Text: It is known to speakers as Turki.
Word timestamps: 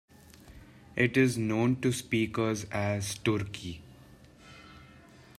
It 0.95 1.15
is 1.15 1.37
known 1.37 1.79
to 1.81 1.91
speakers 1.93 2.63
as 2.71 3.19
Turki. 3.19 3.83